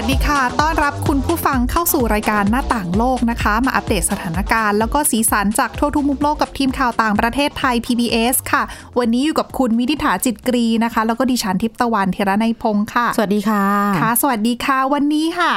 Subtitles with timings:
[0.00, 8.62] วัสดีค่ะ ต้อนรับคุณผู้ฟังเข้าสู่รายการหน้าต่างโลกนะคะ มาอัปเดตสถานการณ์แล้วก็สีสันจากทั่วทุกมุมโลกกับทีมข่าวต่างประเทศไทย PBS ค่ะ
[8.98, 13.64] วันนี้อยู่กับคุณวินิษฐาจิตกรีนะคะ แล้วก็ดิฉันทิพย์ตะวันเทระในยพงค์ค่ะ สวัสดีค่ะ
[14.00, 15.52] ค่ะ สวัสดีค่ะ วันนี้ค่ะ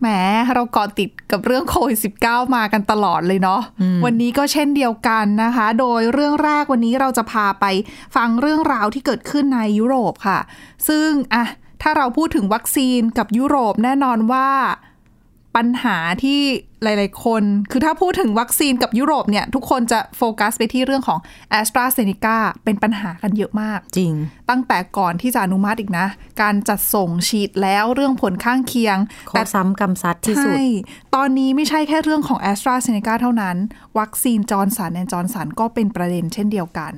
[0.00, 0.06] แหม
[0.54, 3.60] เราเกาะติดกับเรื่องโควิด -19 มากันตลอดเลยเนาะ
[4.04, 7.64] วันนี้ก็เช่นเดียวกันนะคะ โดยเรื่องแรกวันนี้เราจะพาไป
[8.16, 10.38] ฟังเรื่องราวที่เกิดขึ้นในยุโรปค่ะ
[10.88, 11.44] ซึ่งอะ
[11.82, 14.48] ถ้าเราพูดถึงวัคซีนกับยุโรปแน่นอนว่า
[15.56, 16.42] ปัญหาที่
[16.82, 21.18] หลาย ๆ คน คือถ้าพูดถึงวัคซีนกับยุโรปเนี่ย ทุกคนจะโฟกัสไปที่เรื่องของ
[21.58, 24.12] a s t r a z เซ e c a เป็นปัญหากันเยอะมาก จริง
[24.50, 26.06] ตั้งแต่ก่อนที่จะอนุมัติอีกนะ
[26.42, 28.96] การจัดส่งฉีดแล้วเรื่องผลข้างเคียง
[29.30, 30.62] ข้อซ้ำกำซัดที่สุด ใช่
[31.14, 33.56] ตอนนี้ไม่ใช่แค่เรื่องของ AstraZeneca เท่านั้น
[33.98, 36.92] วัคซีนจอห์นสันแอนด์จอห์นสันก็เป็นประเด็นเช่นเดียวกัน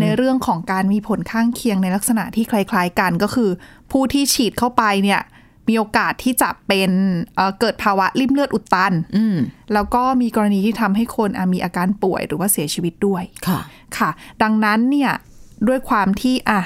[0.00, 3.50] ในเรื่องของการมีผลข้างเคียงในลักษณะที่คล้าย ๆ กันก็คือ
[3.92, 5.20] ผู้ที่ฉีดเข้าไปเนี่ย
[5.68, 6.90] มีโอกาสที่จะเป็น
[7.36, 9.36] เอ่อเกิดภาวะลิ่มเลือดอุดตันอืม
[9.72, 13.60] แล้วก็มีกรณีที่ทำให้คนอะมีอาการป่วยหรือว่าเสียชีวิตด้วยค่ะ
[13.98, 14.10] ค่ะ
[14.42, 15.12] ดังนั้นเนี่ย
[15.68, 16.60] ด้วยความที่อะ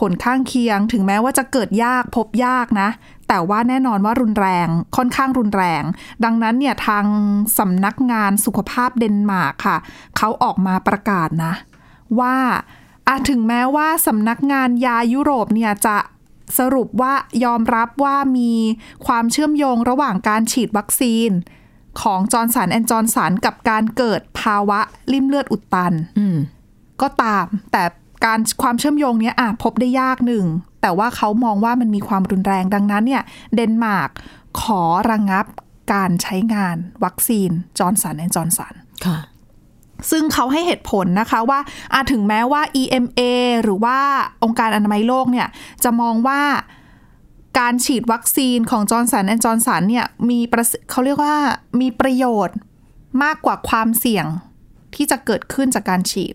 [0.00, 2.88] ผลข้างเคียงถึงแม้ว่าจะเกิดยากพบยากนะ
[3.28, 5.82] แต่ว่าแน่นอนว่ารุนแรงค่อนข้างรุนแรง
[6.24, 7.04] ดังนั้นเนี่ยทาง
[7.58, 9.76] สำนักงานสุขภาพเดนมาร์กค่ะ
[10.16, 11.54] เขาออกมาประกาศนะ
[12.20, 12.36] ว่า
[13.08, 15.96] อะถึงแม้ว่าสำนักงานยายุโรปเนี่ยจะ
[16.58, 17.12] สรุปว่า
[17.44, 18.52] ยอมรับว่ามี
[19.06, 21.30] ความเชื่อมโยงระหว่างการฉีดวัคซีน
[22.00, 24.80] ของจอห์นสันแอนด์จอห์นสันกับการเกิดภาวะ
[25.12, 26.38] ลิ่มเลือดอุดตันอืม
[27.02, 27.82] ก็ตาม แต่
[28.24, 30.46] การความเชื่อมโยงเนี้ยอะพบได้ยากหนึ่ง
[30.82, 33.22] แต่ว่าเขามองว่ามันมีความรุนแรงดังนั้นเนี่ย
[33.54, 34.10] เดนมาร์ก
[34.60, 35.46] ขอระงับ
[35.92, 38.74] การใช้งานวัคซีนจอห์นสันแอนด์จอห์นสัน
[39.06, 39.18] ค่ะ
[40.10, 41.60] ซึ่งเขาให้เหตุผลนะคะว่า
[41.92, 43.20] อาถึงแม้ว่า EMA
[43.62, 43.98] หรือว่า
[44.44, 45.48] องค์การอนามัยโลกเนี่ย
[45.84, 46.42] จะมองว่า
[47.58, 50.38] การฉีดวัคซีนของจอห์นสันแอนด์จอห์นสันเนี่ยมี
[50.90, 51.36] เขาเรียกว่า
[51.80, 52.56] มีประโยชน์
[53.22, 54.26] มากกว่าความเสี่ยง
[54.94, 56.34] ที่จะเกิดขึ้นจากการฉีด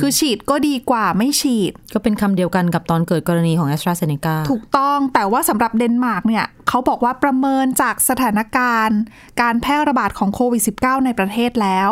[0.00, 8.98] คือฉีดก็ดีกว่าไม่ฉีด ก็เป็นคำเดียวกันกับตอนเกิดกรณีของ AstraZeneca ถูกต้องแต่ว่าสำหรับเดนมาร์กเนี่ย เขาบอกว่าประเมินจากสถานการณ์
[9.40, 11.90] การแพร่ระบาดของโควิด -19 ในประเทศแล้ว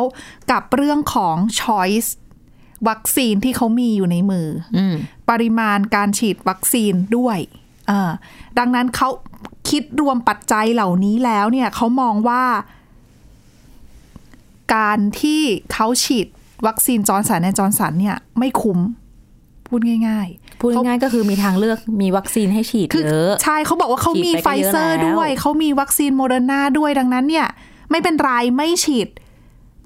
[0.50, 2.10] กับเรื่องของ choice
[2.88, 4.94] วัคซีนที่เขามีอยู่ในมืออืม
[5.30, 7.38] ปริมาณการฉีดวัคซีนด้วย
[7.90, 8.10] อ่า
[8.58, 9.08] ดังนั้นเขา
[9.70, 12.44] คิดรวมปัจจัยเหล่านี้แล้วเนี่ยเขามองว่า
[14.74, 15.42] การที่
[15.72, 16.26] เขาฉีด
[16.66, 18.78] วัคซีนจอห์นสันแอนด์จอห์นสันเนี่ยไม่คุ้ม
[19.68, 27.46] พูดง่าย ๆ พูดง่ายๆก็คือมีทางเลือกมีวัคซีนให้ฉีดคือเยอะใช่เขาบอกว่าเขามีฉีดไฟไปก็เยอะแล้วด้วย เขามีวัคซีนโมเดอร์นาด้วยดังนั้นเนี่ย
[27.90, 29.08] ไม่เป็นไรไม่ฉีด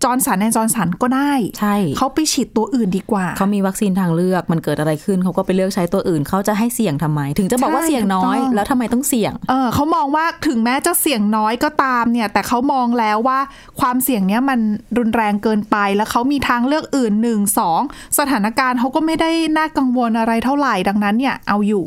[0.05, 13.39] จอร์นสันในจอร์นสันก็ได้ ใช่ เขาไปฉีดตัวอื่นดีกว่า เขามีวัคซีนทางเลือกมันเกิดอะไรขึ้น เขาก็ไปเลือกใช้ตัวอื่น เขาจะให้เสี่ยงทำไม ถึงจะบอกว่าใช่เสี่ยงน้อยถูกต้องแล้วทำไมต้องเสี่ยง เออเขามองว่าถึงแม้จะเสี่ยงน้อยก็ตามเนี่ย แต่เขามองแล้วว่า
[13.81, 14.59] ความเสี่ยงเนี้ยมัน
[14.99, 17.81] รุนแรงเกินไป แล้วเขามีทางเลือกอื่นหนึ่งสอง
[18.19, 21.85] สถานการณ์เขาก็ไม่ได้น่ากังวลอะไรเท่าไหร่ดังนั้นเนี่ยเอาอยู่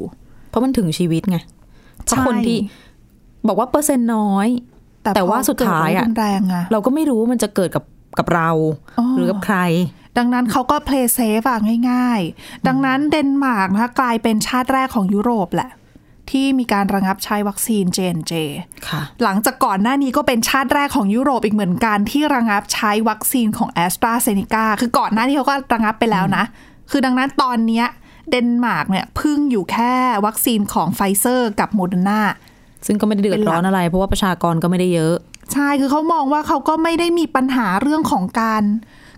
[0.49, 1.37] เพราะมันถึงชีวิตไง
[2.05, 2.57] เพราะใช่คนที่
[3.47, 4.47] บอกว่าเปอร์เซ็นต์น้อย
[5.15, 7.83] แต่ว่าพอสุดท้ายเกิอะรุนแรงอะเราก็ไม่รู้ว่ามันจะเกิดกับ
[8.19, 8.49] กับเรา
[8.99, 9.57] อ๋อหรือกับใคร
[10.17, 11.59] ดังนั้นเขาก็ play safe อะ
[11.91, 15.71] ง่าย ๆ ดังนั้นเดนมาร์กนะคะกลายเป็นชาติแรกของยุโรปแหละ
[16.29, 18.33] ที่มีการระงับใช้วัคซีน J&J
[18.87, 26.43] ค่ะ หลังจากก่อนหน้านี้ก็เป็นชาติแรกของยุโรปอีกเหมือนกันที่ระงับใช้วัคซีนของ AstraZeneca คือก่อนหน้านี้เขาก็ระงับไปแล้วนะ
[26.91, 27.85] คือดังนั้นตอนเนี้ย
[28.29, 29.93] เดนมาร์กเนี่ยพึ่งอยู่แค่
[30.25, 32.21] วัคซีนของไฟเซอร์กับโมเดอร์นา
[32.85, 35.15] ซึ่งก็ไม่ได้เดือดร้อนอะไร เพราะว่าประชากรก็ไม่ได้เยอะ
[35.53, 38.63] ใช่คือเขามองว่าเขาก็ไม่ได้มีปัญหาเรื่องของการ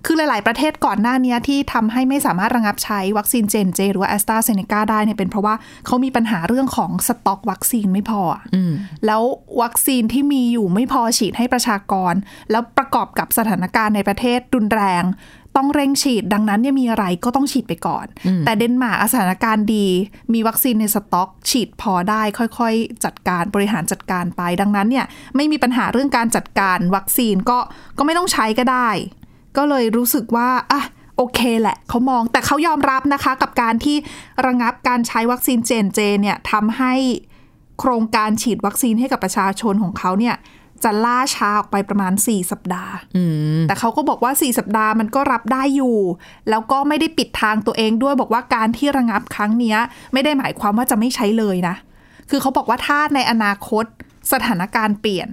[0.05, 8.73] คือหลาย ๆ ประเทศก่อนหน้านี้ที่ทำให้ไม่สามารถระงับใช้วัคซีนเจนเจหรือว่าแอสตราเซเนกาได้เนี่ยเป็นเพราะว่าเขามีปัญหาเรื่องของสต็อกวัคซีนไม่พออะอืม
[9.05, 9.21] แล้ว
[9.61, 12.13] วัคซีนที่มีอยู่ไม่พอฉีดให้ประชากร
[12.51, 15.03] แล้วประกอบกับสถานการณ์ในประเทศรุนแรง
[15.55, 18.05] ต้องเร่งฉีดดังนั้นเนี่ยมีอะไรก็ต้องฉีดไปก่อน
[18.45, 19.87] แต่เดนมาร์กสถานการณ์ดี
[20.33, 25.05] มีวัคซีนในสต็อก ฉีดพอได้ค่อยๆ จัดการบริหารจัดการไป ดังนั้นเนี่ย
[25.35, 27.59] ไม่มีปัญหาเรื่องการจัดการวัคซีนก็
[27.97, 28.89] ก็ไม่ต้องใช้ก็ได้
[29.57, 30.83] ก็เลยรู้สึกว่าอะ
[31.17, 33.97] โอเคแหละเขามองแต่เขายอมรับนะคะกับการที่
[34.45, 36.93] ระงับการใช้วัคซีนเจนเจเนี่ยทำให้
[37.79, 40.35] โครงการฉีดวัคซีนให้กับประชาชนของเขาเนี่ย
[40.83, 43.23] จะล่าช้าออกไปประมาณ 4 สัปดาห์อื
[43.57, 45.97] มแต่เขาก็บอกว่า 4 สัปดาห์มันก็รับได้อยู่
[46.49, 49.77] แล้วก็ไม่ได้ปิดทางตัวเองด้วยบอกว่าการที่ระงับครั้งเนี้ย
[50.13, 51.75] ไม่ได้หมายความว่าจะไม่ใช้เลยนะ
[52.29, 53.85] คือเขาบอกว่าถ้าในอนาคต
[54.31, 55.29] สถานการณ์เปลี่ยน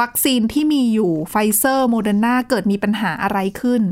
[0.00, 3.82] วัคซีนที่มีอยู่ไฟเซอร์โมเดอร์นาเกิดมีปัญหาอะไรขึ้น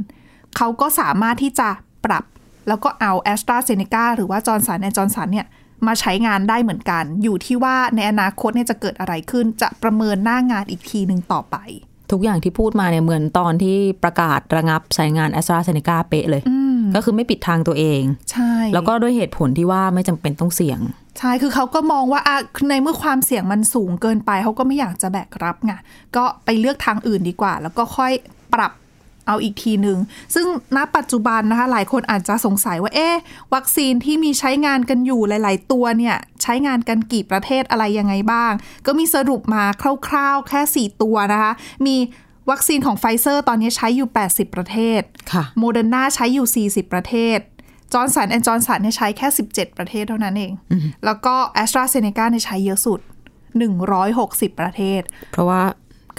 [0.56, 1.69] เขาก็สามารถที่จะ
[2.04, 2.25] ปรับ
[2.69, 5.46] แล้วก็เอาแอสตราเซเนกาหรือว่าจอห์นสันแอนด์จอห์นสันเนี่ย
[5.87, 11.56] มาใช้งานได้เหมือนกัน อยู่ที่ว่าในอนาคตเนี่ยจะเกิดอะไรขึ้น จะประเมินหน้างานอีกทีหนึ่งต่อไป
[12.11, 16.43] ทุกอย่างที่พูดมาเนี่ยเหมือนตอนที่ประกาศระงับใช้งานแอสตราเซเนกาเป๊ะเลย
[16.94, 20.81] ก็คือไม่ปิดทางตัวเอง ใช่ แล้วก็ด้วยเหตุผลที่ว่าไม่จำเป็นต้องเสี่ยง
[21.19, 22.37] ใช่ คือเขาก็มองว่าอะ
[22.69, 25.73] ในเมื่อความเสี่ยงมันสูงเกินไป เขาก็ไม่อยากจะแบกรับไง
[26.17, 28.12] ก็ไปเลือกทางอื่นดีกว่า แล้วก็ค่อย
[28.55, 28.73] ปรับ
[29.31, 29.99] เอาอีกทีหนึ่ง
[30.35, 30.47] ซึ่ง
[30.77, 33.17] ณปัจจุบันนะคะ หลายคนอาจจะสงสัยว่าเอ๊ะ
[33.55, 38.53] วัคซีนที่มีใช้งานกันอยู่หลาย ๆ ตัวเนี่ย ใช้งานกันกี่ประเทศอะไรยังไงบ้าง
[38.87, 39.65] ก็มีสรุปมา
[40.09, 41.53] คร่าว ๆ แค่ 4 ตัวนะคะ
[41.87, 41.97] มี
[42.50, 45.03] วัคซีนของไฟเซอร์ตอนนี้ใช้อยู่ 80 ประเทศ
[45.33, 47.38] ค่ะโมเดอร์นาใช้อยู่ 40 ประเทศ
[47.93, 50.53] จอห์นสันแอนด์จอห์นสันเนี่ยใช้แค่ 17 ประเทศเท่านั้นเอง
[51.05, 53.00] แล้วก็แอสตราเซเนกาเนี่ยใช้เยอะสุด
[53.81, 55.03] 160 ประเทศ
[55.33, 55.62] เพราะว่า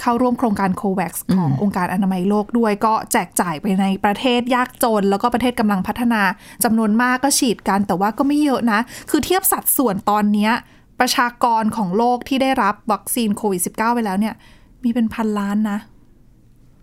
[0.00, 6.22] เข้าร่วมโครงการโคแวกซ์ขององค์การอนามัยโลกด้วยก็แจกจ่ายไปในประเทศยากจน แล้วก็ประเทศกำลังพัฒนา
[6.64, 8.80] จำนวนมากก็ฉีดกัน แต่ว่าก็ไม่เยอะนะ
[9.10, 10.52] คือเทียบสัดส่วนตอนเนี้ย
[11.00, 14.34] ประชากรของโลกที่ได้รับวัคซีนโควิด -19 ไปแล้วเนี่ย
[14.82, 15.78] มีเป็นพันล้านนะ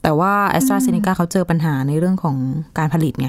[0.03, 2.35] แต่ว่าแอสตราเซเนกาเขาเจอปัญหาในเรื่องของ
[2.77, 3.27] การผลิตไง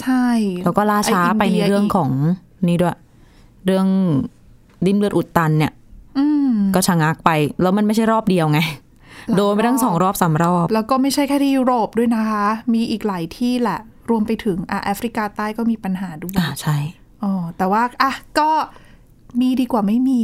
[0.00, 0.26] ใช่
[0.64, 2.10] แล้วก็ล่าช้าไปในเรื่องของ
[2.68, 2.96] นี่ด้วย
[3.66, 3.86] เรื่อง
[4.86, 5.72] ดิ้นเลือดอุดตันเนี่ย
[6.18, 7.30] อืมก็ชะงักไป
[7.62, 8.85] แล้วมันไม่ใช่รอบเดียวไงหลาย
[9.36, 13.78] โดนไปทั้งรอบสองรอบสามรอบ แล้วก็ไม่ใช่แค่ที่ยุโรปด้วยนะคะ มีอีกหลายที่แหละ
[14.10, 16.76] รวมไปถึงอะแอฟริกาใต้ก็มีปัญหาด้วยอ่าใช่
[17.22, 18.50] อ๋อแต่ว่าอะก็
[19.40, 20.20] มีดีกว่าไม่มี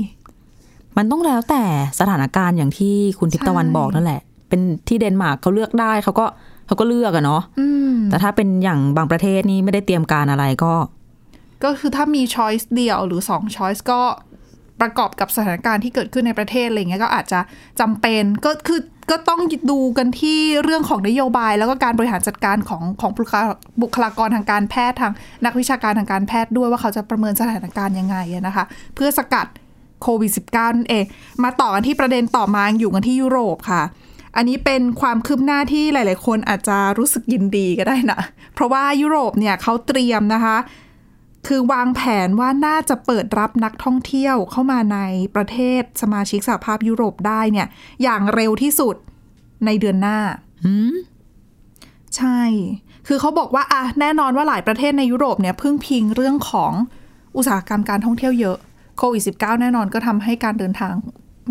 [0.96, 1.62] มันต้องแล้วแต่
[2.00, 6.26] สถานการณ์อย่างที่คุณทิพย์ตะวันใช่บอกนั่นแหละ เป็นที่เดนมาร์กเขาเลือกได้เขาก็
[6.66, 10.72] เขาก็เลือกอะเนาะอืมแต่ถ้าเป็นอย่างบางประเทศนี่ไม่ได้เตรียมการอะไรก็
[11.64, 14.00] ก็คือถ้ามี choice เดียวหรือสอง choice ก็
[14.80, 17.40] ประกอบกับสถานการณ์ที่เกิดขึ้นในประเทศอะไรเงี้ยก็อาจจะ
[17.80, 19.40] จำเป็นก็คือ ก็ต้อง
[19.70, 23.10] ดูกันที่เรื่องของนโยบาย แล้วก็การบริหารจัดการของของ
[23.82, 25.12] บุคลากรทางการแพทย์ทาง
[25.44, 28.16] นักวิชาการทางการแพทย์ด้วยว่าเขาจะประเมินสถานการณ์ยังไง
[28.46, 28.64] นะคะ
[28.94, 29.46] เพื่อสกัด
[30.02, 31.04] โควิด -19 นั่นเอง
[31.44, 33.82] มาต่อกันที่ประเด็นต่อมาอยู่กันที่ยุโรปค่ะ
[34.36, 38.20] อันนี้เป็นความคืบหน้าที่หลาย ๆ คนอาจจะรู้สึกยินดีก็ได้นะ
[38.54, 40.56] เพราะว่ายุโรปเนี่ยเขาเตรียมนะคะ
[41.46, 44.98] คือวางแผนว่าน่าจะเปิดรับนักท่องเที่ยวเข้ามาใน
[45.34, 47.66] ประเทศสมาชิกสหภาพยุโรปได้เนี่ย
[48.02, 48.96] อย่างเร็วที่สุด
[49.66, 50.18] ในเดือนหน้า
[50.64, 50.94] หืม
[52.16, 52.40] ใช่
[53.06, 56.72] คือเขาบอกว่าอะแน่นอนว่าหลายประเทศในยุโรปเนี่ยพึ่งพิงเรื่องของ
[57.36, 58.56] อุตสาหกรรมการท่องเที่ยวเยอะ
[58.98, 60.94] โควิด -19 แน่นอนก็ทำให้การเดินทาง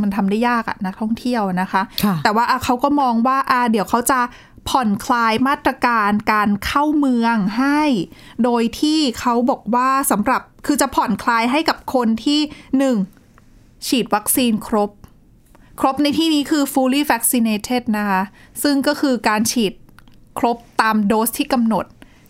[0.02, 4.20] มันทำได้ยากอะนักท่องเที่ยวอะนะคะค่ะแต่ว่าอะเขาก็มองว่าอะเดี๋ยวเขาจะ
[4.70, 7.82] ผ่อนคลายมาตรการการเข้าเมืองให้
[8.44, 12.40] โดยที่เขาบอกว่าสำหรับคือจะผ่อนคลายให้กับคนที่
[12.78, 12.98] หนึ่ง
[13.88, 14.90] ฉีดวัคซีนครบ
[15.80, 18.22] ครบในที่นี้คือ fully vaccinated นะคะ
[18.64, 19.74] ซึ่งก็คือการฉีด
[20.40, 21.86] ครบตามโดสที่กำหนด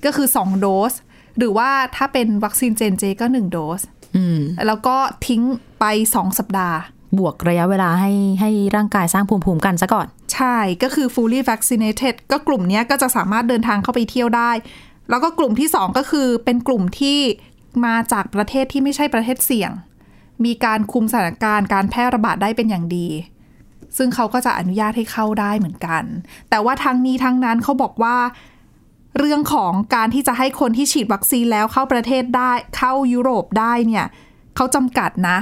[0.06, 0.94] ก็คือ 2 โดส
[1.38, 3.82] หรือว่าถ้าเป็นวัคซีนเจนเจก็ 1 โดส
[4.16, 4.96] อืมแล้วก็
[5.28, 5.42] ทิ้ง
[5.80, 5.86] ไป
[6.16, 6.78] 2 สัปดาห์
[7.18, 8.12] บวกระยะเวลาให้
[8.42, 14.52] ให้ร่างกายสร้างภูมิภูมิกันซะก่อน ใช่ก็คือ fully vaccinated ก็กลุ่มเนี้ยก็จะสามารถเดินทางเข้าไปเที่ยวได้
[15.10, 17.20] แล้วก็กลุ่มที่ 2 ก็คือเป็นกลุ่มที่
[17.86, 19.72] มาจากประเทศที่ไม่ใช่ประเทศเสี่ยง
[20.46, 23.08] มีการคุมสถานการณ์การแพร่ระบาดได้เป็นอย่างดี
[23.98, 26.04] ซึ่งเขาก็จะอนุญาตให้เข้าได้เหมือนกัน
[26.50, 28.18] แต่ว่าทั้งนี้ทั้งนั้นเขาบอกว่า
[29.20, 34.06] เรื่องของการที่จะให้คนที่ฉีดวัคซีนแล้วเข้าประเทศได้เข้ายุโรปได้เนี่ย
[34.56, 35.38] เขาจำกัดนะ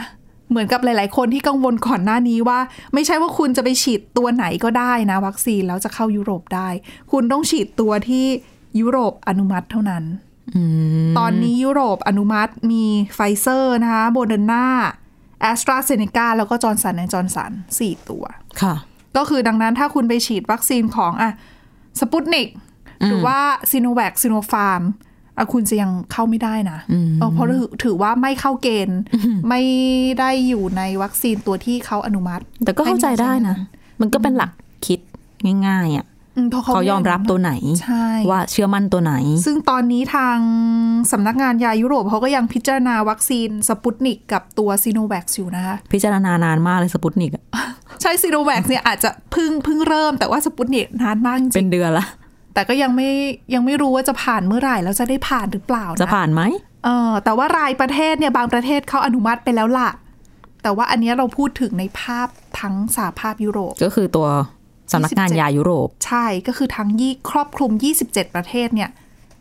[0.49, 2.59] เหมือนกับหลาย ๆ คนที่กังวลก่อนหน้านี้ว่า
[2.93, 6.67] ไม่ใช่ว่าคุณจะไปฉีดตัวไหนก็ได้นะ วัคซีนแล้วจะเข้ายุโรปได้
[7.11, 8.25] คุณต้องฉีดตัวที่
[8.79, 10.03] ยุโรปอนุมัติเท่านั้น
[10.55, 10.61] อื
[11.09, 14.65] มตอนนี้ยุโรปอนุมัติมีไฟเซอร์นะคะโมเดอร์นา
[15.41, 18.23] แอสตราเซเนกาแล้วก็จอห์นสันแอนด์จอห์นสันสี่ตัว
[18.61, 18.75] ค่ะ
[19.17, 21.31] ก็คือดังนั้นถ้าคุณไปฉีดวัคซีนของอะ
[21.99, 22.47] สปุตนิก
[23.07, 23.39] หรือว่า
[23.71, 24.81] ซีโนแวคซีโนฟาร์ม
[25.39, 26.79] อะคุณจะยังเข้าไม่ได้นะ
[27.19, 28.99] เออเพราะถือถือว่าไม่เข้าเกณฑ์
[29.49, 29.61] ไม่
[30.19, 33.55] ได้อยู่ในวัคซีนตัวที่เขาอนุมัติ แต่ก็เข้าใจได้นะ
[34.01, 34.51] มันก็เป็นหลัก
[34.85, 34.99] คิด
[35.67, 37.51] ง่ายๆอะอืมเพราะเขาเขายอมรับตัวไหน
[37.83, 39.13] ใช่ว่าเชื่อมั่นตัวไหน
[39.45, 40.37] ซึ่งตอนนี้ทาง
[41.11, 47.43] สำนักงานยายุโรปเขาก็ยังพิจารณาวัคซีนสปุตนิกกับตัวซีโนแวคอยู่นะคะพิจารณานานมากเลยสปุตนิกอะ
[48.01, 52.05] ใช่ซีโนแวคเนี่ยอาจจะเพิ่งเพิ่งเริ่มแต่ว่าสปุตนิกนานมากจริงเป็นเดือนละ
[52.59, 53.11] แต่ก็ยังไม่
[53.53, 56.41] ยังไม่รู้ว่าจะผ่านเมื่อไหร่แล้วจะได้ผ่านหรือเปล่านะจะผ่านไหม
[56.85, 59.89] เออแต่ว่ารายประเทศเนี่ยบางประเทศเขาอนุมัติไปแล้วล่ะ
[60.63, 62.27] แต่ว่าอันเนี้ยเราพูดถึงในภาพ
[62.59, 64.27] ทั้งสหภาพยุโรป ก็คือตัว
[64.91, 67.71] สำนักงานยายุโรป ใช่ก็คือทั้งยี่ครอบคลุม
[68.05, 68.89] 27 ประเทศเนี่ย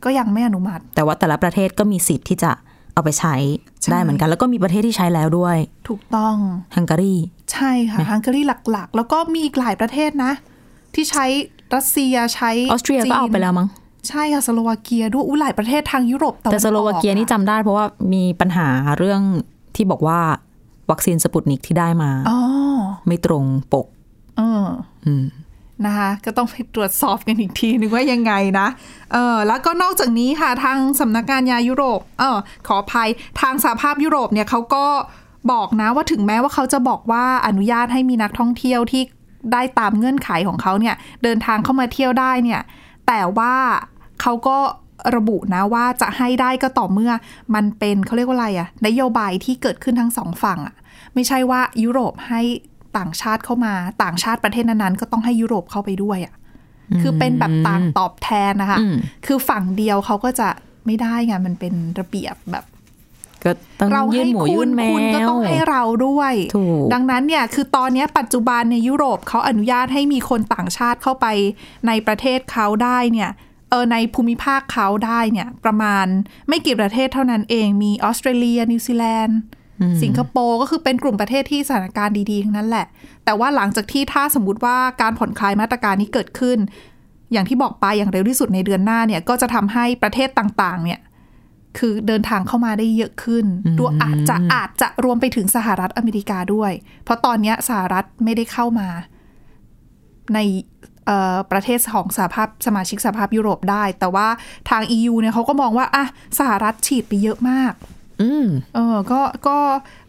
[0.05, 2.51] ก็ยังไม่อนุมัติ แต่ว่าแต่ละประเทศก็มีสิทธิ์ที่จะ
[2.95, 3.35] เอาไปใช้
[3.81, 5.57] ใช่ได้เหมือนกัน แล้วก็มีประเทศที่ใช้แล้วด้วย
[5.89, 6.37] ถูกต้อง
[6.77, 7.15] ฮังการี
[7.53, 8.41] ใช่ค่ะฮังการี
[8.73, 10.33] หลักๆ แล้วก็มีอีกหลายประเทศนะ
[10.99, 11.27] ที่ใช้
[11.75, 13.69] รัสเซียใช้ออสเตรียก็เอาไปแล้วมั้ง
[14.09, 19.21] ใช่ค่ะสโลวาเกียด้วยอู้หลายประเทศทางยุโรปตะวันออกแต่สโลวาเกียนี่จำได้เพราะว่ามีปัญหาเรื่อง
[19.77, 20.21] ที่บอกว่า
[20.91, 22.39] วัคซีนสปุตนิกที่ได้มาอ๋อ
[23.07, 23.87] ไม่ตรงปก
[24.37, 24.67] เออ
[25.07, 25.25] อืม
[25.87, 28.69] นะคะก็ต้องไปตรวจสอบกันอีกทีนึงว่ายังไงนะ
[29.13, 33.09] เออแล้วก็นอกจากนี้ค่ะทางสำนักงานยายุโรปเออขออภัย
[33.41, 34.85] ทางสหภาพยุโรปเนี่ยเขาก็
[35.53, 39.03] บอกนะว่าถึงแม้ว่าเขาจะบอกว่าอนุญาตให้มีนักท่องเที่ยวที่
[39.53, 42.61] ได้ตามเงื่อนไขของเขาเนี่ยเดินทางเข้ามาเที่ยวได้เนี่ย
[43.07, 43.55] แต่ว่า
[44.23, 44.59] เขาก็
[45.17, 47.13] ระบุนะว่าจะให้ได้ก็ต่อเมื่อ
[47.55, 50.75] มันเป็นเขาเรียกว่าอะไรอะนโยบายที่เกิดขึ้นทั้งสองฝั่งอะ
[51.15, 52.41] ไม่ใช่ว่ายุโรปให้
[52.99, 56.35] ต่างชาติเข้ามาต่างชาติประเทศนั้นๆก็ต้องให้ยุโรปเข้าไปด้วยอะ
[57.03, 60.49] คือเป็นแบบต่างตอบแทนนะคะอืมคือฝั่งเดียวเขาก็จะ
[60.87, 62.65] ไม่ได้ไงมันเป็นระเบียบแบบ
[63.45, 71.27] ก็ต้องเรายื่ให้นหมูคุยื่ณนแมคุณก็ต้อวงให้เราด้วยถูกดังนั้นเนี่ยคือตอนเนี้ยปัจจุบันในยุโรปเขาอนุญาตให้มีคนต่างชาติเข้าไป
[71.87, 73.31] ในประเทศเขาได้เนี่ย
[73.71, 76.07] เออในภูมิภาคเขาได้เนี่ยประมาณ
[76.49, 79.39] ไม่กี่ประเทศเท่านั้นเองมีออสเตรเลีย นิวซีแลนด์
[80.03, 82.87] สิงคโปร์ก็คือเป็นกลุ่มประเทศที่สถานการณ์ดีๆทั้งนั้นแหละ
[83.25, 86.59] แต่ว่าหลังจากที่ถ้าสมมติว่าการผ่อนคลายมาตรการนี้เกิดขึ้น
[87.33, 90.99] อย่างที่บอกไปอย่างเร็วที่สุดในเดือนหน้าเนี่ยก็จะทำให้ประเทศต่างๆ เนี่ย
[91.79, 93.45] คือเดินทางเข้ามาได้เยอะขึ้น
[93.79, 96.73] ด้วยอาจจะอาจจะรวมไปถึงสหรัฐอเมริกาด้วย
[97.05, 98.89] เพราะตอนเนี้ยสหรัฐไม่ได้เข้ามา
[100.35, 100.39] ใน
[101.07, 104.29] เอ่อประเทศของสหภาพสมาชิกสหภาพยุโรปได้ แต่ว่า
[104.71, 106.05] ทาง EU เนี่ยเขาก็มองว่าอะ
[106.39, 107.73] สหรัฐฉีดไปเยอะมาก
[108.23, 109.59] อืมเออ ก็ ก็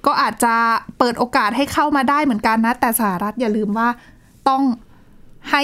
[0.05, 0.55] ก็อาจจะ
[0.99, 3.87] เปิดโอกาสให้เข้ามาได้เหมือนกันนะ แต่สหรัฐอย่าลืมว่า
[4.49, 4.63] ต้อง
[5.51, 5.61] ให้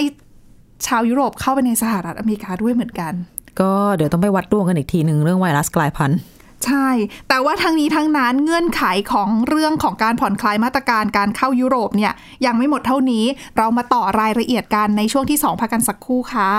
[0.86, 3.12] ชาวยุโรปเข้าไปในสหรัฐอเมริกาด้วยเหมือนกัน
[3.60, 6.18] ก็เดี๋ยวต้องไปวัดดวงกันอีกทีหนึ่งเรื่องไวรัสกลายพันธุ์
[6.64, 6.88] ใช่
[7.28, 8.82] แต่ว่าทั้งนี้ทั้งนั้นเงื่อนไข
[9.12, 12.12] ของเรื่องของการผ่อนคลายมาตรการการเข้ายุโรปเนี่ย
[12.46, 13.24] ยังไม่หมดเท่านี้
[13.56, 16.52] เรามาต่อรายละเอียดกันในช่วงที่ 2พักกันสักครู่ค่ะ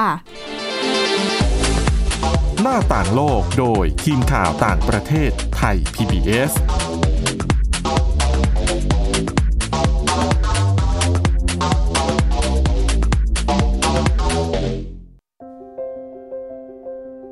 [2.62, 6.51] หน้าต่างโลกโดยทีมข่าวต่างประเทศไทย PBS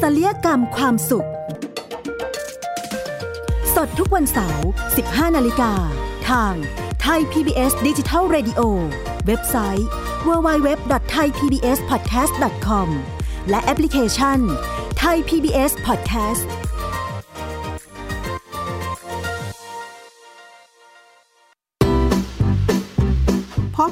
[0.00, 1.28] ศัลยกรรมความสุข
[3.74, 4.68] สดทุกวันเสาร์
[5.00, 5.72] 15 นาฬิกา
[6.28, 6.54] ทาง
[7.02, 8.60] ไทย PBS ดิจิทัล Radio
[9.26, 9.88] เว็บไซต์
[10.26, 12.88] www.thaipbspodcast.com
[13.50, 14.38] และแอปพลิเคชัน
[15.02, 16.44] Thai PBS Podcast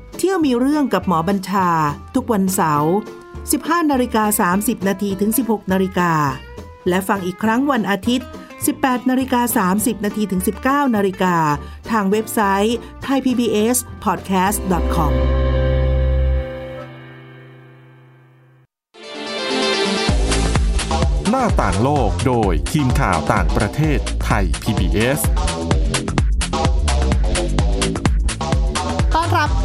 [0.31, 1.67] ยวมีเรื่องกับหมอบัญชา
[2.15, 2.93] ทุกวันเสาร์
[3.39, 6.11] 15นาฬิกา30นาทีถึง 16นาฬิกา
[6.89, 8.27] และฟังอีกครั้งวันอาทิตย์
[8.67, 11.35] 18นาฬิกา30นาทีถึง 19นาฬิกา
[11.91, 15.13] ทางเว็บไซต์ thaipbspodcast.com
[21.29, 25.19] หน้าต่างโลกโดยทีมข่าวต่างประเทศไทย PBS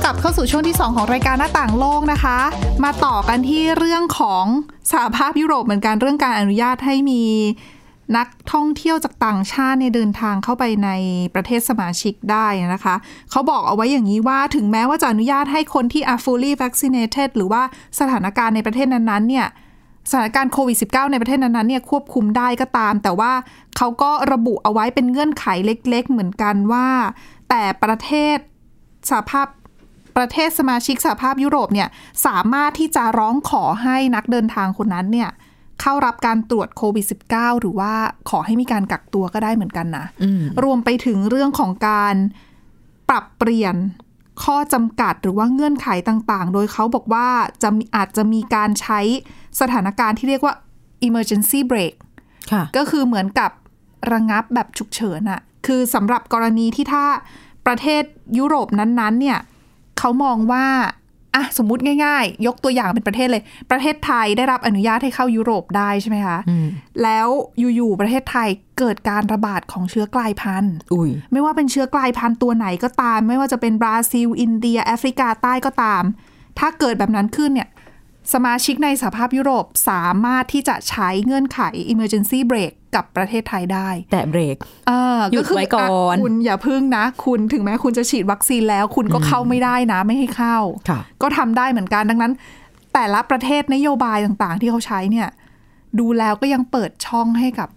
[0.08, 2.38] กลับเข้าสู่ช่วงที่ 2 ของรายการหน้าต่างโลกนะคะ
[2.84, 4.44] มาต่อกันที่เรื่องของ
[4.92, 7.22] สหภาพยุโรปเหมือนกันเรื่องการอนุญาตให้มี
[8.16, 10.90] นักท่องเที่ยวจากต่างชาติเนี่ยเดินทางเข้าไปใน
[11.34, 12.94] ประเทศสมาชิกได้นะคะ
[13.30, 17.62] เขาบอกเอาไว้อย่างนี้ว่าถึงแม้ว่าจะอนุญาตให้คนที่ are fully vaccinated หรือว่า
[18.00, 19.46] สถานการณ์ในประเทศนั้นๆเนี่ย
[20.10, 23.32] สถานการณ์โควิด -19 ในประเทศนั้นๆเนี่ยควบคุมได้ก็ตาม แต่ว่า
[23.76, 26.88] เขาก็ระบุเอาไว้เป็นเงื่อนไขเล็ก ๆ เหมือนกันว่า
[27.48, 28.38] แต่ประเทศ
[29.10, 29.46] สหภาพ
[30.16, 31.88] ประเทศสมาชิกสหภาพยุโรปเนี่ย
[32.26, 35.30] สามารถที่จะร้องขอให้นักเดินทางคนนั้นเนี่ย
[35.80, 37.92] เข้ารับการตรวจโควิด -19 หรือว่า
[38.30, 40.06] ขอให้มีการกักตัวก็ได้เหมือนกันนะ
[40.64, 42.14] รวมไปถึงเรื่องของการ
[43.08, 43.76] ปรับเปลี่ยน
[44.44, 47.28] ข้อจำกัดหรือว่าเงื่อนไขต่างๆ โดยเขาบอกว่า
[47.62, 49.00] จะมีอาจจะมีการใช้
[49.60, 50.54] สถานการณ์ที่เรียกว่า
[51.06, 51.94] emergency break
[52.52, 53.50] ค่ะก็คือเหมือนกับ
[54.12, 57.04] ระงับแบบฉุกเฉินอะคือสำหรับกรณีที่ถ้า
[57.66, 58.02] ประเทศ
[58.38, 59.38] ยุโรปนั้นๆเนี่ย
[59.98, 60.66] เขามองว่า
[61.34, 66.38] อะสมมุติง่าย ๆ ยกตัวอย่างเป็นประเทศเลย ประเทศไทยได้รับอนุญาตให้เข้ายุโรปได้ใช่ไหมคะ
[67.02, 67.28] แล้ว
[67.76, 68.48] อยู่ๆประเทศไทย
[68.78, 76.02] เกิดการระบาดของเชื้อกลายพันธุ์อุ้ยไม่ว่าเป็นเชื้อกลายพันธุ์ตัวไหนก็ตาม ไม่ว่าจะเป็นบราซิล อินเดีย แอฟริกาใต้ก็ตาม
[76.58, 77.68] ถ้าเกิดแบบนั้นขึ้นเนี่ย
[78.34, 81.60] สมาชิกในสหภาพยุโรปสามารถที่จะใช้เงื่อนไข
[81.92, 84.56] emergency break กับประเทศไทยได้ แต่เบรก
[84.88, 90.56] เออหยุดคืไว้ก่อนะคุณอย่าพึ่งนะ คุณถึงแม้คุณจะฉีดวัคซีนแล้ว คุณก็เข้าไม่ได้นะไม่ให้เข้า
[90.88, 92.32] ค่ะก็ทำได้เหมือนกันดังนั้น
[92.94, 95.28] แต่ละประเทศนโยบายต่างๆ ที่เขาใช้เนี่ย
[95.98, 97.68] ดูแล้วก็ยังเปิดช่องให้กับ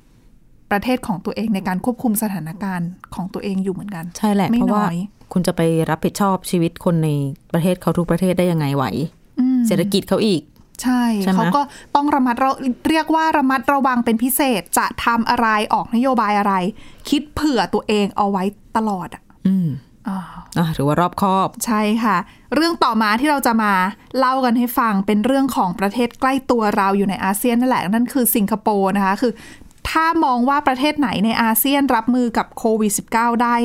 [0.71, 4.99] ประเทศของตัวเองในการควบคุมสถานการณ์ของตัวเองอยู่เหมือนกัน ใช่แหละไม่เพราะว่าน้อย
[5.33, 7.09] คุณจะไปรับผิดชอบชีวิตคนใน
[7.53, 8.85] ประเทศเขาทุกประเทศได้ยังไงไหว
[9.67, 10.41] เศรษฐกิจเขาอีก
[10.83, 11.61] ใช่ใช่ไหมเขาก็
[11.95, 12.51] ต้องระมัดระ
[12.89, 16.53] เรียกว่าระมัดระวังเป็นพิเศษจะทำอะไรออกนโยบายอะไร
[17.09, 18.43] คิดเผื่อตัวเองเอาไว้
[18.77, 19.69] ตลอดอะอืม
[20.07, 20.19] อ่า
[20.57, 22.17] อะถือว่ารอบคอบใช่ค่ะ
[22.55, 23.73] เรื่องต่อมาที่เราจะมา
[24.17, 29.33] เล่ากันให้ฟังเป็นเรื่องของประเทศใกล้ตัวเราอยู่ในอาเซียนนั่นแหละนั่นคือสิงคโปร์นะคะคือ
[29.89, 33.55] ถ้ามองว่าประเทศไหนในอาเซียนรับมือกับโควิด -19 ได้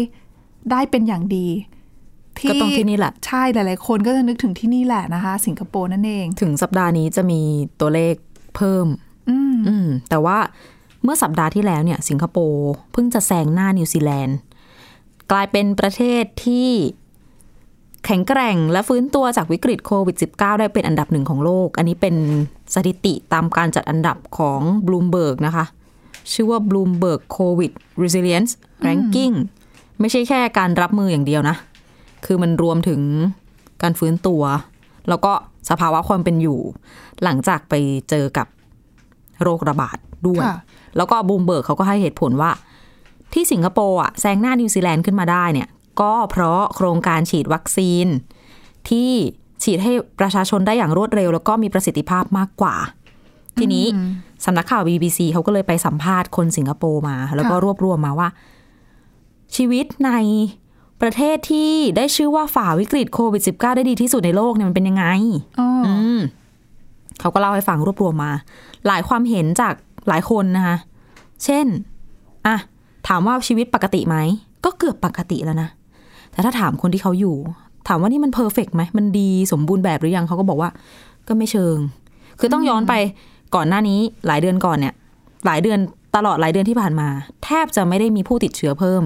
[0.71, 1.49] ได้เป็นอย่างดี
[2.49, 7.41] ก็ต้องที่นี่แหละ ใช่หลาย ๆ คนก็จะนึกถึงที่นี่แหละนะคะ สิงคโปร์นั่นเอง ถึงสัปดาห์นี้จะมี
[7.81, 8.15] ตัวเลข
[8.57, 8.87] เพิ่ม
[9.29, 10.39] อืมอืมแต่ว่า
[11.03, 14.37] เมื่อสัปดาห์ที่แล้วเนี่ย สิงคโปร์เพิ่งจะแซงหน้านิวซีแลนด์
[15.31, 16.71] กลายเป็นประเทศที่
[18.05, 22.17] แข็งแกร่งและฟื้นตัวจากวิกฤตโควิด -19 ได้เป็นอันดับหนึ่งของโลก อันนี้เป็น
[22.75, 25.65] สถิติตามการจัดอันดับของ Bloomberg นะคะ
[26.33, 27.73] ชื่อว่า Bloomberg COVID
[28.03, 28.53] Resilience
[28.87, 29.35] Ranking
[30.01, 31.57] ไม่ใช่แค่การรับมืออย่างเดียวนะ
[32.27, 33.01] คือมันรวมถึง
[33.83, 34.43] การฟื้นตัว
[35.09, 35.33] แล้วก็
[35.71, 36.61] สภาวะความเป็นอยู่
[37.25, 37.75] หลังจากไป
[38.11, 38.47] เจอกับ
[39.43, 39.97] โรคระบาด
[40.27, 40.59] ด้วยค่ะ
[40.97, 42.51] แล้วก็บูมเบิร์กเขาก็ให้เหตุผลว่า
[43.33, 45.69] ที่สิงคโปร์อะแซงหน้านิวซีแลนด์ขึ้นมาได้เนี่ย
[46.01, 48.07] ก็เพราะโครงการฉีดวัคซีน
[48.89, 49.11] ที่
[49.63, 52.77] ฉีดให้ประชาชนได้อย่างรวดเร็ว แล้วก็มีประสิทธิภาพมากกว่า
[53.59, 53.87] ทีนี้
[54.45, 58.29] สำนักข่าว BBC เขาก็เลยไปสัมภาษณ์คนสิงคโปร์มา แล้วก็รวบรวมมาว่า
[59.57, 60.11] ชีวิตใน
[61.05, 65.05] ประเทศที่ได้ชื่อว่าฝ่าวิกฤตโควิด -19 ได้ดีที่สุดในโลกเนี่ยมันเป็นยังไง
[65.61, 66.21] อ๋อออืม
[67.21, 68.33] เขาก็เล่าให้ฟังรวบรวมมา
[68.87, 69.75] หลายความเห็นจาก
[70.09, 70.77] หลายคนนะคะ
[71.45, 71.67] เช่น
[72.47, 72.57] อะ
[73.09, 74.17] ถามว่าชีวิตปกติไหม
[74.65, 75.69] ก็เกือบปกติแล้วนะ
[76.33, 77.37] แต่ถ้าถามคนที่เขาอยู่
[77.89, 80.71] ถามว่านี่มันเพอร์เฟกไหม มันดีสมบูรณ์แบบหรือยังเขาก็บอกว่า
[81.29, 81.77] ก็ไม่เชิง
[82.41, 82.95] คือต้องย้อนไป
[83.55, 84.95] ก่อนหน้านี้หลายเดือนก่อนเนี่ย
[85.47, 85.79] หลายเดือน
[86.17, 87.09] ตลอดหลายเดือนที่ผ่านมา
[87.45, 89.03] แทบจะไม่ได้มีผู้ติดเชื้อเพิ่ม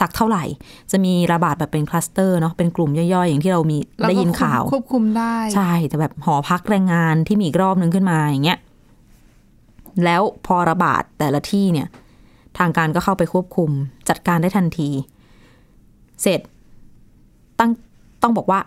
[0.00, 0.44] สักเท่าไหร่
[0.90, 8.58] จะมีระบาดแบบเป็นคลัสเตอร์เนาะเป็นกลุ่มย่อยๆ อย่างที่เรามีแล้วได้ก็ยินข่าวควบคุมได้ ใช่ แต่แบบหอพักแรงงานที่มีอีกรอบนึงขึ้นมาอย่างเงี้ย
[10.04, 11.88] แล้วพอระบาดแต่ละที่เนี่ย
[12.58, 13.70] ทางการก็เข้าไปควบคุม
[14.08, 14.90] จัดการได้ทันที
[16.22, 16.40] เสร็จ
[17.58, 17.70] ตั้ง
[18.22, 18.60] ต้องบอกว่า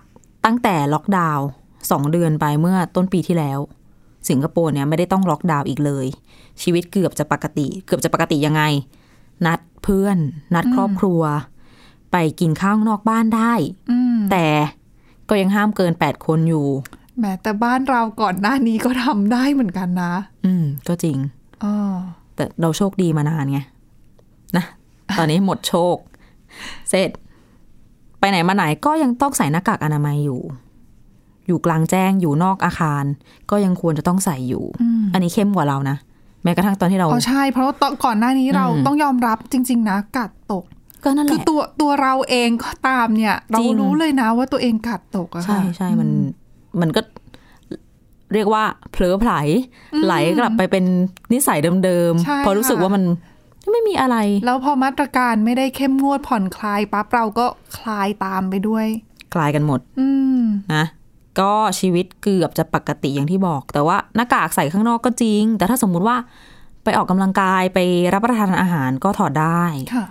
[0.45, 1.47] ตั้งแต่ล็อกดาวน์
[1.91, 3.59] สองเดือนไปเมื่อต้นปีที่แล้ว
[4.29, 6.05] สิงคโปร์เนี่ยไม่ได้ต้องล็อกดาวน์อีกเลย
[6.61, 8.61] ชีวิตเกือบจะปกติ เกือบจะปกติยังไง
[9.45, 10.17] นัด เพื่อน
[10.53, 11.21] นัดครอบครัว
[12.11, 13.53] ไปกินข้าวนอกบ้านได้
[13.91, 14.47] อืมแต่
[15.29, 16.67] ก็ยังห้ามเกินแปดคนอยู่
[17.17, 20.13] แหมแต่บ้านเราก่อนหน้านี้ก็ทำได้เหมือนกันนะ
[20.45, 21.17] อืม ก็จริง
[21.63, 21.75] อ๋อ
[22.35, 23.59] แต่เราโชคดีมานานไง
[24.57, 24.65] นะ
[25.17, 25.97] ตอนนี้หมดโชค
[26.89, 27.09] เสร็จ
[28.19, 30.41] ไปไหนมาไหนก็ยังต้องใส่หน้ากากอนามัยอยู่
[31.47, 33.03] อยู่กลางแจ้งอยู่นอกอาคาร
[33.49, 34.63] ก็ยังควรจะต้องใส่อยู่
[35.13, 35.97] อันนี้เข้มกว่าเรานะ
[36.43, 40.63] แม้กระทั่งตอนที่เราอ๋อใช่ เพราะว่าตอนก่อนหน้านี้เราอืมต้องยอมรับจริง ๆ นะกัดตก
[41.03, 46.09] ก็นั่นแหคือละตัวตัวเราเองก็ตามเนี่ย เราจริงรู้เลยนะว่าตัวเองกัดตกอะใช่ค่ะใช่มัน
[46.81, 47.01] มันก็
[48.33, 49.31] เรียกว่าเผลอไผล
[50.05, 50.85] ไหลกลับไปเป็น
[51.33, 53.03] นิสัยเดิมใช่ๆพอรู้สึกค่ะว่ามัน
[53.71, 57.45] ไม่มีอะไร แล้วพอมาตรการไม่ได้เข้มงวดผ่อนคลายปั๊บเราก็
[57.77, 58.85] คลายตามไปด้วย
[59.35, 60.07] กลายกันหมด อื
[60.39, 60.41] ม
[60.75, 60.85] นะ
[61.41, 66.17] ก็ชีวิตเกือบจะปกติอย่างที่บอก แต่ว่าหน้ากากใส่ข้างนอกก็จริง แต่ถ้าสมมุติว่า
[66.83, 67.79] ไปออกกำลังกายไป
[68.13, 70.05] รับประทานอาหารก็ถอดได้ค่ะ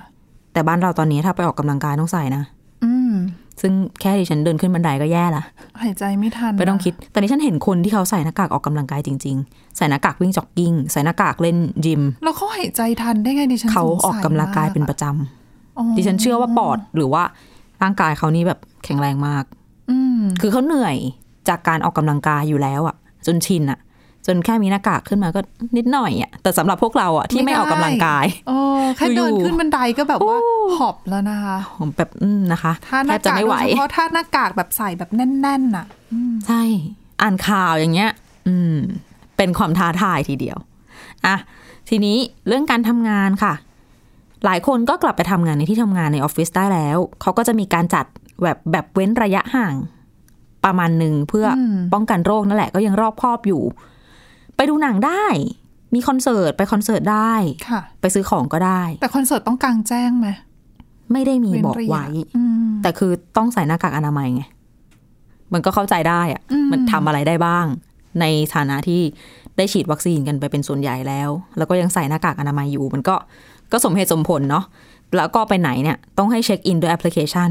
[0.53, 2.43] แต่บ้านเราตอนนี้ถ้าไปออกกำลังกายต้องใส่นะ
[2.85, 3.14] อืม
[3.61, 5.45] ซึ่งแค่ดิฉันเดินขึ้นบันไดก็แย่ละ
[5.83, 17.23] หายใจไม่ทันไม่ต้องนะคิด แต่นี้ฉันเห็นคนที่เขาใส่หน้ากากออกกำลังกายจริง ๆ ใส่หน้ากากวิ่งจ็อกกิ้ง ใส่หน้ากากเล่นยิม แล้วเขาหายใจทันได้ไงดิฉันเขาสงสัยออกกำลังกายเป็นประจอ๋อำดิฉันเชื่อว่าปอดหรือว่า
[17.83, 19.58] ร่างกายเขานี่แบบแข็งแรงมากอืม
[20.40, 20.96] คือเขาเหนื่อย
[21.48, 22.96] จากการออกกำลังกายอยู่แล้วอะ
[23.27, 23.79] จนชินอะ
[24.27, 25.40] จนแค่มีหน้ากากขึ้นมาก็
[25.77, 28.57] นิดหน่อยอะ แต่สำหรับพวกเราอะที่ไม่ออกกำลังกายโอ้
[28.96, 30.37] แค่เดินอยู่ๆขึ้นบันไดก็แบบว่า
[30.77, 35.87] หอบแล้วนะคะผมแบบอืมนะคะถ้าหแทน้าบจะกากไม่ไหวโดยเฉพาะถ้าหน้ากากแบบใส่แบบแน่นๆน่ะ
[36.46, 36.62] ใช่
[37.22, 38.11] อ่านข่าวอย่างเงี้ย
[38.48, 38.77] อืม
[39.37, 40.59] เป็นความท้าทายทีเดียว
[41.27, 41.37] อะ
[41.88, 42.16] ทีนี้
[42.48, 43.55] เรื่องการทำงานค่ะ
[44.44, 48.05] หลายคนก็กลับไปทำงานในที่ทำงานในออฟฟิศได้แล้ว เขาก็จะมีการจัด
[48.42, 49.74] แบบแบบเว้นระยะห่าง
[50.64, 53.62] ประมาณหนึ่งเพื่ออมป้องกันโรคนั่นแหละก็ยังรอบครอบอยู่
[54.57, 55.24] ไปดูหนังได้
[55.94, 57.33] มีคอนเสิร์ตไปคอนเสิร์ตได้
[57.68, 60.29] ค่ะ ไปซื้อของก็ได้ แต่คอนเสิร์ตต้องกลางแจ้งไหม
[61.12, 64.42] ไม่ได้มีเว้นบอกระยะไว้อืมแต่คือต้องใส่หน้ากากอนามัยไง
[65.53, 67.66] มันก็เข้าใจได้อะอืมมันทำอะไรได้บ้าง
[68.20, 68.24] ใน
[68.55, 69.03] ฐานะที่
[69.57, 73.16] ได้ฉีดวัคซีนกันไปเป็นส่วนใหญ่แล้ว แล้วก็ยังใส่หน้ากากอนามัยอยู่ มันก็
[73.72, 74.64] ก็สมเหตุสมผลเนาะ
[75.16, 77.51] แล้วก็ไปไหนเนี่ย ต้องให้เช็คอินด้วยแอปพลิเคชัน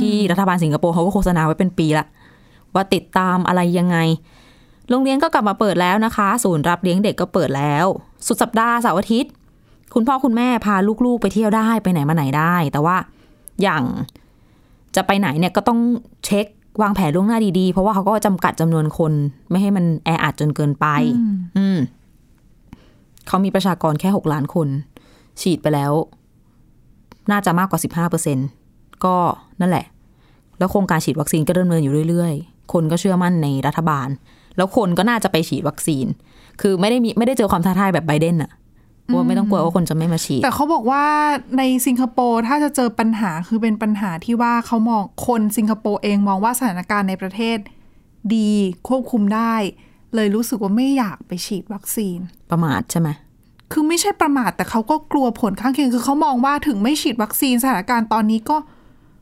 [0.00, 2.06] ที่รัฐบาลสิงคโปร์เขาก็โฆษณาไว้เป็นปีละ
[2.74, 3.96] ว่าติดตามอะไรยังไง
[4.90, 7.86] โรงเรียนก็กลับมาเปิดแล้วนะคะ ศูนย์รับเลี้ยงเด็กก็เปิดแล้ว
[8.26, 9.32] สุดสัปดาห์เสาร์อาทิตย์
[9.94, 10.74] คุณพ่อคุณแม่พา
[11.06, 12.96] ลูกๆ ไปเที่ยวได้ไปไหนมาไหนได้ แต่ว่า
[13.62, 13.82] อย่าง
[14.96, 15.78] จะไปไหนเนี่ยก็ต้อง
[16.24, 16.46] เช็ค
[16.82, 19.12] วางแผนล่วงหน้าดีๆ เพราะว่าเขาก็จำกัดจำนวนคน
[19.50, 20.86] ไม่ให้มันแออัดจนเกินไป
[21.58, 21.78] อืม
[23.26, 24.68] เขามีประชากรแค่หกล้านคน
[25.40, 25.92] ฉีดไปแล้ว
[27.30, 28.38] น่าจะมากกว่าสิบห้าเปอร์เซ็น
[29.04, 29.16] ก็
[29.60, 29.86] นั่นแหละ
[30.58, 34.08] แล้วโครงการฉีดวัคซีนก็ดำเนินอยู่เรื่อยๆ คนก็เชื่อมั่นในรัฐบาล
[34.56, 36.06] แล้วคนก็น่าจะไปฉีดวัคซีน
[36.60, 38.52] คือไม่ได้มีไม่ได้เจอความท้าทายแบบไบเดนอะ
[39.14, 41.04] ว่าไม่ต้องกลัวว่าคนจะไม่มาฉีด แต่เขาบอกว่า
[41.58, 47.58] ในสิงคโปร์ถ้าจะเจอปัญหาคือเป็นปัญหาที่ว่าเขามองคนสิงคโปร์เองมองว่าสถานการณ์ในประเทศ
[48.34, 48.50] ดี
[48.88, 49.54] ควบคุมได้
[50.14, 52.18] เลยรู้สึกว่าไม่อยากไปฉีดวัคซีน
[52.50, 53.08] ประมาทใช่ไหม
[53.72, 58.56] คือไม่ใช่ประมาทแต่เขาก็กลัวผลข้างเคียงคือเขามองว่าถึงไม่ฉีดวัคซีนสถานการณ์ตอนนี้ก็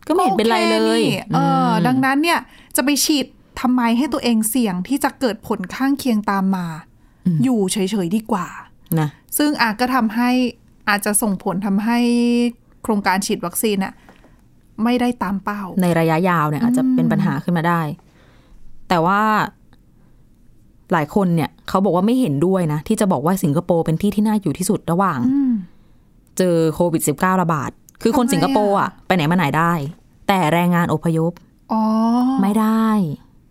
[0.07, 2.39] ก็ไม่เห็นเป็นไรเลยโอคนี่เอออดังนั้นเนี่ย
[2.77, 3.27] จะไปฉีด
[3.61, 6.67] ทำไมให้ตัวเองเสี่ยงที่จะเกิดผลข้างเคียงตามมา
[7.45, 8.47] อยู่เฉยๆดีกว่า
[9.01, 10.31] นะซึ่งอาจก็ทำให้
[10.89, 11.99] อาจจะส่งผลทำให้
[12.83, 13.95] โครงการฉีดวัคซีนน่ะ
[14.85, 17.81] ไม่ได้ตามเป้า ในระยะยาวเนี่ยอาจจะเป็นปัญหาขึ้นมาได้
[18.89, 19.21] แต่ว่า
[20.93, 25.53] หลายคนเนี่ยเขาบอกว่าไม่เห็นด้วยนะ ที่จะบอกว่าสิงคโปร์เป็นที่ที่น่าอยู่ที่สุดระหว่างอืม
[26.39, 27.71] เจอโควิด -19 ระบาด
[28.03, 29.73] คือคนทำไมสิงคโปร์อะไปไหนมาไหนได้
[30.29, 31.33] แต่แรงงานอพยพ
[31.73, 31.83] อ๋อ
[32.43, 32.89] ไม่ได้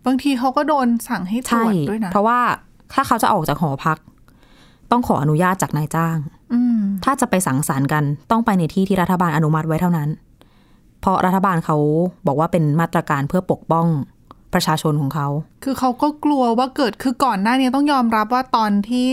[0.06, 2.40] บางทีเขาก็โดนสั่งให้ตรใช่วจด้วยนะ เพราะว่า
[2.94, 3.98] ถ้าเขาจะออกจากหอพัก
[4.90, 6.18] ต้องขออนุญาตจากนายจ้าง
[6.52, 10.08] อืมถ้าจะไปสังสรรค์กันต้องไปในที่ที่รัฐบาลอนุมัติไว้เท่านั้น
[11.00, 11.76] เพราะรัฐบาลเขา
[12.26, 13.86] บอกว่าเป็นมาตรการเพื่อปกป้อง
[14.54, 15.28] ประชาชนของเขา
[15.64, 19.06] คือเขาก็กลัวว่าเกิดคือก่อนหน้านี้ต้องยอมรับว่าตอนที่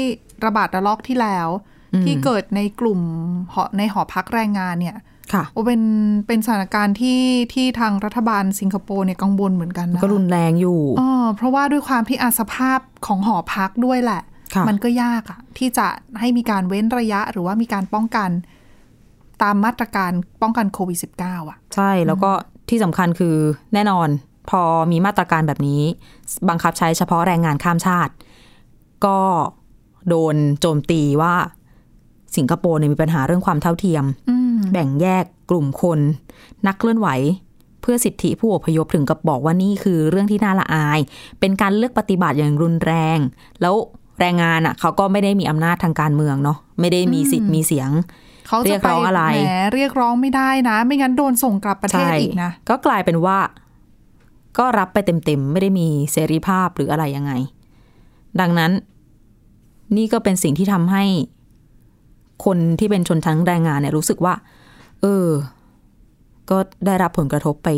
[0.45, 1.47] ระบาดระลอกที่แล้ว
[2.03, 2.99] ที่เกิดในกลุ่ม
[3.53, 4.97] หอในหอพักแรงงานเนี่ย
[5.33, 5.81] ค่ะโอเป็น
[6.27, 7.21] เป็นสถานการณ์ที่
[7.53, 14.21] ที่ทางรัฐบาลสิงคโปร์เนี่ยกังวลเหมือนกันนะก็รุนแรงอยู่อ๋อเพราะว่าด้วยความที่อาสภาพของหอพักด้วยแหละ
[14.55, 15.87] ค่ะมันก็ยากอะที่จะ
[16.19, 18.29] ให้มีการเว้นระยะหรือว่ามีการป้องกัน
[19.43, 22.31] ตามมาตรการป้องกันโควิด -19 อะ ใช่แล้วก็
[22.69, 23.35] ที่สำคัญคือ
[23.73, 24.07] แน่นอน
[24.49, 25.81] พอมีมาตรการแบบนี้
[26.49, 28.13] บังคับใช้เฉพาะแรงงานข้ามชาติ
[29.05, 29.19] ก็
[30.09, 31.33] โดนโจมตีว่า
[32.37, 35.99] สิงคโปร์เนี่ยมีปัญหาเรื่องความเท่าเทียมอืม แบ่งแยกกลุ่มคน
[36.67, 37.09] นักเคลื่อนไหว
[37.81, 40.99] เพื่อสิทธิผู้อพยพถึงกับบอกว่านี่คือเรื่องที่น่าละอาย
[41.39, 43.17] เป็นการเลือกปฏิบัติอย่างรุนแรง
[43.61, 43.75] แล้ว
[44.19, 47.89] แรงงานอะเขาก็ไม่ได้มีอำนาจทางการเมืองเนาะไม่ได้มีสิทธิ์มีเสียง
[48.47, 53.37] เขาเรีจะยกไปร้องอะไรแหมเรียกร้องไม่ได้นะ ไม่งั้นโดนส่งกลับประเทศอีกนะ ก็กลายเป็นว่า
[54.57, 57.31] ก็รับไปเต็มๆ ไม่ได้มีเสรีภาพหรืออะไรยังไง
[58.39, 58.71] ดังนั้น
[59.97, 61.03] นี่ก็เป็นสิ่งที่ทำให้
[62.45, 64.33] คนที่เป็นชนชั้นแรงงานเนี่ยรู้สึกว่า
[65.03, 65.29] เออ
[66.49, 67.69] ก็ได้รับผลกระทบไป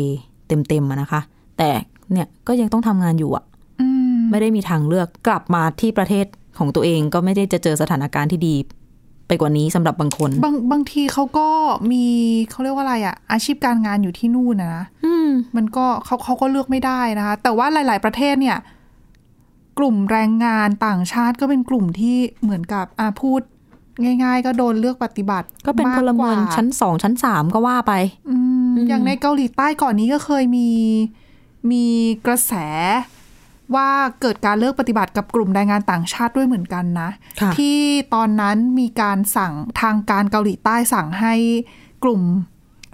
[0.48, 1.20] เต็มๆอะนะคะ
[1.58, 1.70] แต่
[2.12, 3.44] เนี่ยก็ยังต้องทำงานอยู่อะ
[3.80, 6.26] อืมไม่ได้มีทางเลือกกลับมาที่ประเทศ
[6.58, 8.54] ของตัวเองก็ไม่ได้จะเจอสถานการณ์ที่ดี
[9.28, 11.48] ไปกว่านี้สำหรับบางคน บางบางทีเขาก็
[11.92, 12.04] มี
[12.50, 18.58] เขาเรียกว่าอะไรอะอาชีพการงานอยู่ที่นู่นนะนะอืมมันก็เขาเขาก็เลือกไม่ได้นะคะ แต่ว่าหลาย ๆ ประเทศเนี่ย
[19.78, 23.40] กลุ่มแรงงานต่างชาติก็เป็นกลุ่มที่เหมือนกับอ่าพูด
[24.04, 27.92] ง่ายๆ ก็โดนเลือกปฏิบัติ ก็เป็นพลเมืองมากกว่าชั้นสองชั้นสามก็ว่าไป
[28.30, 28.36] อื
[28.70, 30.68] มอย่างในเกาหลีใต้ก่อนนี้ก็เคยมี
[31.70, 31.84] มี
[32.26, 32.52] กระแส
[33.74, 33.88] ว่า
[34.20, 37.78] เกิดการเลิกปฏิบัติกับกลุ่มแรงงานต่างชาติด้วยเหมือนกันนะค่ะที่
[38.14, 41.34] ตอนนั้นมีการสั่งทางการเกาหลีใต้สั่งให้
[42.04, 42.22] กลุ่ม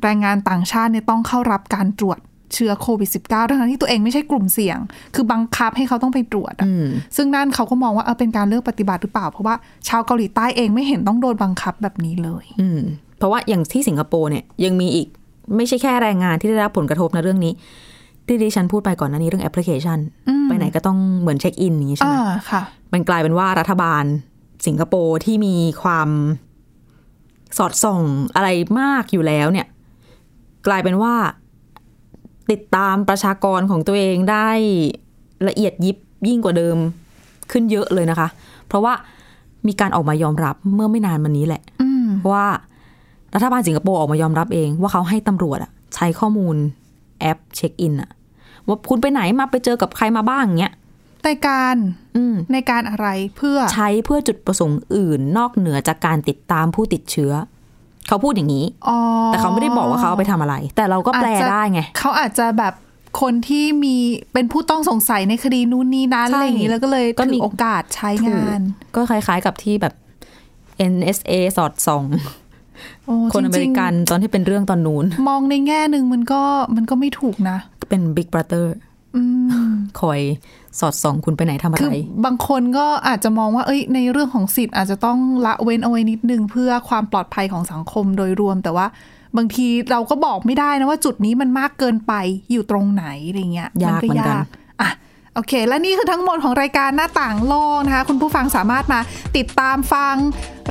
[0.02, 2.18] แรงงานต่างชาติเนี่ยต้องเข้ารับการตรวจ
[2.54, 4.78] เชื้อโควิด -19 ทั้งๆที่ตัวเองไม่ใช่กลุ่มเสี่ยง
[5.14, 6.86] คือบังคับให้เขาต้องไปตรวจอะอืม
[7.16, 9.54] ซึ่งนั่นเขาก็มองว่าเออเป็นการเลิกปฏิบัติหรือเปล่า เพราะว่า
[9.88, 12.80] ชาวเกาหลีใต้เองไม่เห็นต้องโดนบังคับแบบนี้เลย อืม
[13.18, 15.08] เพราะว่าอย่างที่สิงคโปร์เนี่ยยังมีอีก
[15.56, 17.52] ไม่ใช่แค่แรงงานที่ได้รับผลกระทบนะเรื่องนี้
[18.26, 22.62] ที่ดิฉันพูดไปก่อนหน้านี้เรื่องแอปพลิเคชันอืมไปไหนก็ต้องเหมือนเช็คอินอย่างนี้ใช่ไหมอ่าค่ะ
[22.92, 24.04] มันกลายเป็นว่ารัฐบาล
[24.66, 26.08] สิงคโปร์ที่มีความ
[27.58, 28.00] สอดส่อง
[28.34, 28.48] อะไร
[28.80, 29.66] มากอยู่แล้วเนี่ย
[30.66, 31.14] กลายเป็นว่า
[32.52, 34.48] ติดตามประชากรของตัวเองได้
[35.48, 35.96] ละเอียดยิบ
[36.28, 36.76] ยิ่งกว่าเดิม
[37.50, 38.28] ขึ้นเยอะเลยนะคะ
[38.66, 38.94] เพราะว่า
[39.66, 42.46] มีการออกมายอมรับเมื่อไม่นานมานี้แหละอืมว่า
[43.34, 46.56] รัฐบาลสิงคโปร์ออกมายอมรับเอง ว่าเขาให้ตำรวจอะใช้ข้อมูล
[47.20, 48.10] แอปเช็คอินอะ
[48.66, 50.74] ว่าคุณไปไหนมาไปเจอกับใครมาบ้างเงี้ย
[51.24, 51.76] ในการ
[52.16, 57.32] อืมในการอะไรเพื่อใช้เพื่อจุดประสงค์อื่น นอกเหนือจากการติดตามผู้ติดเชื้อ
[58.08, 62.74] เขาพูดอย่างนี้อ๋อแต่เขาไม่ได้บอกว่าเขาเอาไปทำอะไร แต่เราก็แปลอาจจะได้ไงเขาอาจจะแบบ
[63.20, 63.96] คนที่มี
[64.32, 68.60] เป็นผู้ต้องสงสัยในคดีนู้นนี้นั้นใช่อะไรอย่างนี้แล้วก็เลยก็มีถือโอกาสใช้งาน
[68.94, 69.94] ก็คล้ายๆกับที่แบบ
[70.92, 72.04] NSA สอดส่อง
[73.06, 76.42] โอ้คนอเมจริงๆกันตอนที่เป็นเรื่องตอนนู้น มองในแง่หนึ่งมันก็
[76.76, 78.66] มันก็ไม่ถูกนะ เป็น Big Brother
[79.16, 79.22] อื
[79.68, 80.20] มคอย
[80.80, 88.86] สอดส่องคุณไปไหนทำอะคือไรบางคนก็อาจจะมองว่าเอ้ยในเรื่องของสิทธิ์อาจจะต้องละเว้นเอาไว้นิดนึงเพื่อความปลอดภัยของสังคมโดยรวมแต่ว่า
[89.36, 92.12] บางทีเราก็บอกไม่ได้นะว่าจุดนี้มันมากเกินไป
[92.52, 94.36] อยู่ตรงไหนอะไรเงี้ยยากก็เหมือนกัน
[94.80, 94.90] อะ
[95.34, 99.00] โอเค และนี่คือทั้งหมดของรายการหน้าต่างโลกนะคะ คุณผู้ฟังสามารถมา
[99.36, 100.14] ติดตามฟัง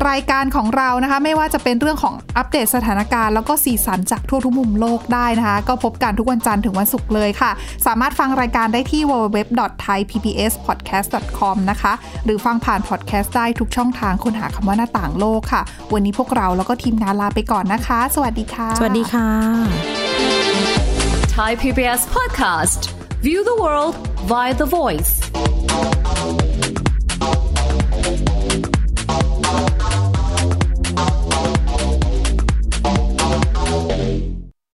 [0.09, 7.51] รายการของเรานะคะ ไม่ว่าจะเป็นเรื่องของอัปเดตสถานการณ์แล้วก็สีสันจากทั่วทุกมุมโลกได้นะคะ ก็พบกันทุกวันจันทร์ถึงวันศุกร์เลยค่ะ
[7.85, 11.93] สามารถฟังรายการได้ที่ www.thaipbspodcast.com นะคะ
[12.25, 15.61] หรือฟังผ่านพอดแคสต์ได้ทุกช่องทางค้นหาคำว่าหน้าต่างโลกค่ะ
[15.93, 19.27] วันนี้พวกเราแล้วก็ทีมงานลาไปก่อนนะคะ สวัสดีค่ะ สวัสดีค่ะ
[21.37, 22.81] Thai PBS podcast.
[23.25, 23.95] View the world
[24.31, 25.11] via the voice.